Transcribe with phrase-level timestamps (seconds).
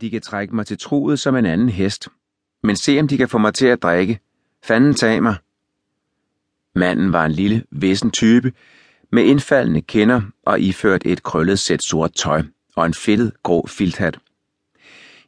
[0.00, 2.08] De kan trække mig til troet som en anden hest,
[2.62, 4.20] men se om de kan få mig til at drikke.
[4.64, 5.36] Fanden tag mig.
[6.74, 8.52] Manden var en lille, vissen type,
[9.12, 12.42] med indfaldende kinder og iført et krøllet sæt sort tøj
[12.76, 14.18] og en fedtet grå filthat.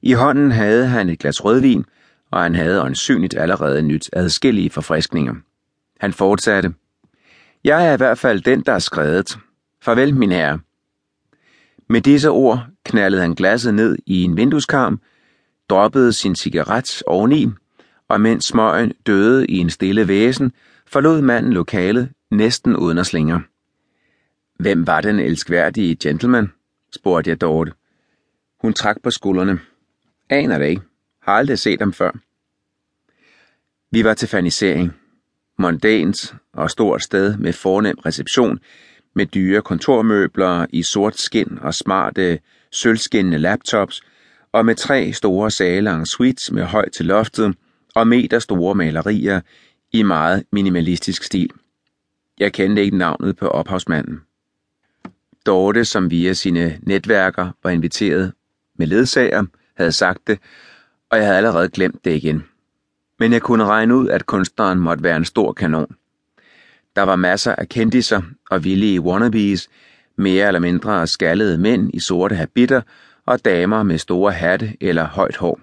[0.02, 1.84] I hånden havde han et glas rødvin,
[2.30, 5.34] og han havde øjensynligt allerede nyt adskillige forfriskninger.
[6.00, 6.74] Han fortsatte.
[7.64, 9.38] Jeg er i hvert fald den, der er skrevet.
[9.82, 10.60] Farvel, min herre.
[11.88, 15.00] Med disse ord knaldede han glasset ned i en vindueskarm,
[15.68, 17.46] droppede sin cigaret oveni,
[18.08, 20.52] og mens smøgen døde i en stille væsen,
[20.86, 23.40] forlod manden lokalet næsten uden at slinger.
[24.58, 26.52] Hvem var den elskværdige gentleman?
[26.94, 27.72] spurgte jeg Dorte.
[28.60, 29.60] Hun trak på skuldrene.
[30.30, 30.82] Aner det ikke.
[31.22, 32.10] Har aldrig set ham før.
[33.90, 34.92] Vi var til fanisering.
[35.58, 38.58] Mondænt og stort sted med fornem reception,
[39.14, 42.38] med dyre kontormøbler i sort skin og smarte,
[42.72, 44.02] sølvskinnende laptops,
[44.52, 47.54] og med tre store sale suites med højt til loftet
[47.94, 49.40] og meter store malerier
[49.92, 51.50] i meget minimalistisk stil.
[52.38, 54.20] Jeg kendte ikke navnet på ophavsmanden.
[55.46, 58.32] Dorte, som via sine netværker var inviteret
[58.78, 59.44] med ledsager,
[59.76, 60.38] havde sagt det,
[61.10, 62.44] og jeg havde allerede glemt det igen.
[63.18, 65.96] Men jeg kunne regne ud, at kunstneren måtte være en stor kanon.
[66.96, 69.68] Der var masser af kendiser og villige wannabes,
[70.16, 72.80] mere eller mindre skaldede mænd i sorte habitter
[73.26, 75.60] og damer med store hatte eller højt hår.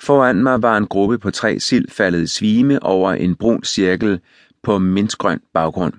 [0.00, 4.20] Foran mig var en gruppe på tre sild faldet i svime over en brun cirkel
[4.62, 5.92] på mintgrøn baggrund.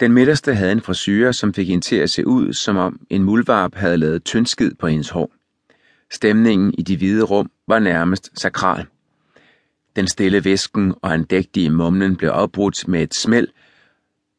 [0.00, 3.22] Den midterste havde en frisyre, som fik hende til at se ud, som om en
[3.22, 5.32] muldvarp havde lavet tyndskid på hendes hår.
[6.10, 8.86] Stemningen i de hvide rum var nærmest sakral.
[9.96, 13.48] Den stille væsken og andægtige mumlen blev afbrudt med et smæld,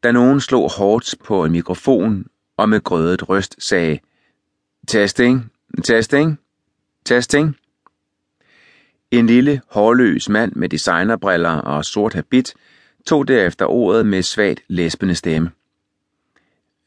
[0.03, 2.25] da nogen slog hårdt på en mikrofon
[2.57, 3.99] og med grødet røst sagde
[4.87, 5.51] Testing,
[5.83, 6.39] testing,
[7.05, 7.57] testing.
[9.11, 12.53] En lille, hårløs mand med designerbriller og sort habit
[13.05, 15.51] tog derefter ordet med svagt læspende stemme.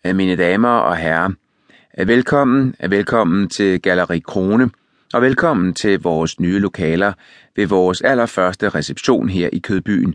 [0.04, 1.30] Mine damer og herrer,
[2.06, 4.70] velkommen, velkommen til Galeri Krone,
[5.14, 7.12] og velkommen til vores nye lokaler
[7.56, 10.14] ved vores allerførste reception her i Kødbyen.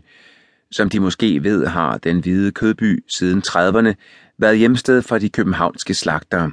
[0.70, 3.94] Som de måske ved, har den hvide Kødby siden 30'erne
[4.38, 6.50] været hjemsted for de københavnske slagtere.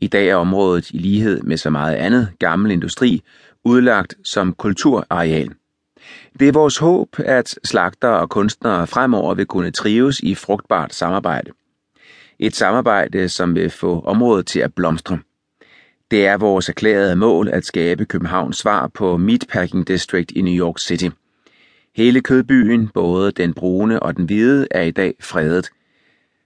[0.00, 3.22] I dag er området i lighed med så meget andet gammel industri
[3.64, 5.50] udlagt som kulturareal.
[6.40, 11.50] Det er vores håb, at slagtere og kunstnere fremover vil kunne trives i frugtbart samarbejde.
[12.38, 15.18] Et samarbejde, som vil få området til at blomstre.
[16.10, 20.78] Det er vores erklærede mål at skabe Københavns svar på Meatpacking District i New York
[20.78, 21.08] City.
[21.96, 25.70] Hele kødbyen, både den brune og den hvide, er i dag fredet.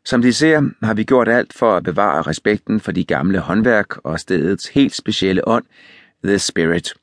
[0.04, 3.96] Som de ser, har vi gjort alt for at bevare respekten for de gamle håndværk
[3.96, 5.64] og stedets helt specielle ånd,
[6.24, 6.94] The Spirit.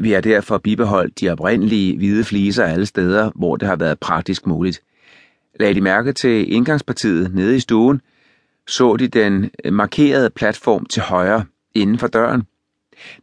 [0.00, 4.46] Vi har derfor bibeholdt de oprindelige hvide fliser alle steder, hvor det har været praktisk
[4.46, 4.82] muligt.
[5.60, 8.00] Lagde de mærke til indgangspartiet nede i stuen,
[8.68, 12.42] så de den markerede platform til højre inden for døren.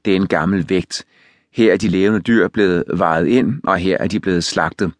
[0.05, 1.05] Det er en gammel vægt.
[1.53, 4.91] Her er de levende dyr blevet vejet ind, og her er de blevet slagtet.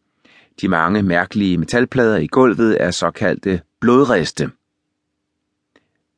[0.61, 4.51] De mange mærkelige metalplader i gulvet er såkaldte blodriste.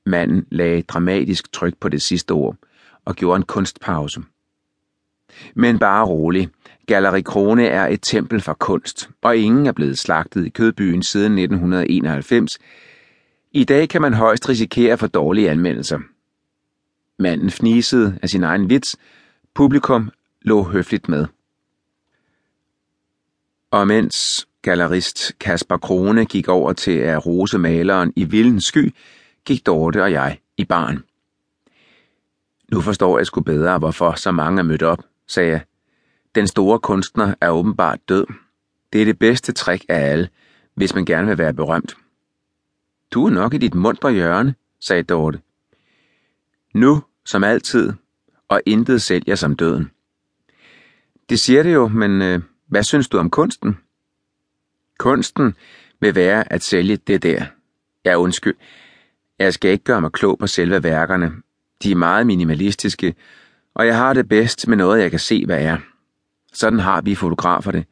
[0.05, 2.55] Manden lagde dramatisk tryk på det sidste ord
[3.05, 4.21] og gjorde en kunstpause.
[5.55, 6.49] Men bare rolig.
[6.88, 11.38] Galleri Krone er et tempel for kunst, og ingen er blevet slagtet i kødbyen siden
[11.38, 12.59] 1991.
[13.51, 15.99] I dag kan man højst risikere for dårlige anmeldelser.
[17.19, 18.97] Manden fnisede af sin egen vits.
[19.53, 20.11] Publikum
[20.41, 21.25] lå høfligt med.
[23.72, 28.95] Og mens gallerist Kasper Krone gik over til at rose maleren i vildens sky,
[29.45, 31.03] gik Dorte og jeg i baren.
[32.72, 35.61] Nu forstår jeg sgu bedre, hvorfor så mange er mødt op, sagde jeg.
[36.35, 38.25] Den store kunstner er åbenbart død.
[38.94, 40.29] Det er det bedste trick af alle,
[40.75, 41.97] hvis man gerne vil være berømt.
[43.11, 45.39] Du er nok i dit mundre hjørne, sagde Dorte.
[46.73, 47.93] Nu, som altid,
[48.47, 49.91] og intet sælger som døden.
[51.29, 53.77] Det siger det jo, men øh, hvad synes du om kunsten?
[55.00, 55.56] Kunsten
[56.00, 57.45] vil være at sælge det der.
[58.06, 58.56] Ja, undskyld.
[59.39, 61.31] Jeg skal ikke gøre mig klog på selve værkerne.
[61.83, 63.15] De er meget minimalistiske,
[63.73, 65.77] og jeg har det bedst med noget, jeg kan se, hvad er.
[66.53, 67.85] Sådan har vi fotografer det.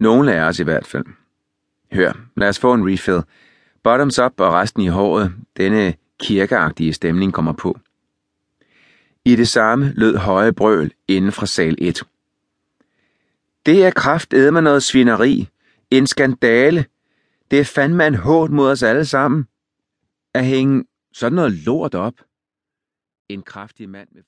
[0.00, 1.04] Nogle af os i hvert fald.
[1.92, 3.22] Hør, lad os få en refill.
[3.82, 5.32] Bottoms up og resten i håret.
[5.56, 7.78] Denne kirkeagtige stemning kommer på.
[9.24, 12.02] I det samme lød høje brøl inden fra sal 1.
[13.66, 15.48] Det er kraft med noget svineri.
[15.90, 16.84] En skandale.
[17.50, 19.48] Det er fandme en hård mod os alle sammen.
[20.34, 22.14] At hænge sådan noget lort op.
[23.28, 24.22] En kraftig mand med